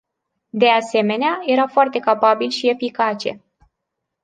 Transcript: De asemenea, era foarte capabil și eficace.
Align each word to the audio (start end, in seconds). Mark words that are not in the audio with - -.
De 0.51 0.69
asemenea, 0.69 1.39
era 1.45 1.67
foarte 1.67 1.99
capabil 1.99 2.49
și 2.49 2.69
eficace. 2.69 3.43